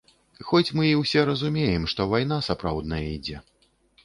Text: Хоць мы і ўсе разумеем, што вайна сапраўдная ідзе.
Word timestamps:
Хоць 0.51 0.73
мы 0.79 0.87
і 0.87 0.95
ўсе 1.01 1.23
разумеем, 1.31 1.85
што 1.93 2.09
вайна 2.15 2.41
сапраўдная 2.49 3.05
ідзе. 3.15 3.37